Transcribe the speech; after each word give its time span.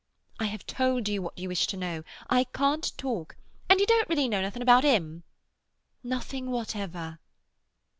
"I 0.39 0.45
have 0.45 0.65
told 0.65 1.07
you 1.07 1.21
what 1.21 1.37
you 1.37 1.47
wish 1.47 1.67
to 1.67 1.77
know. 1.77 2.01
I 2.27 2.45
can't 2.45 2.91
talk—" 2.97 3.35
"And 3.69 3.79
you 3.79 3.85
don't 3.85 4.09
really 4.09 4.27
know 4.27 4.41
nothing 4.41 4.63
about 4.63 4.83
him?" 4.83 5.21
"Nothing 6.03 6.49
whatever." 6.49 7.19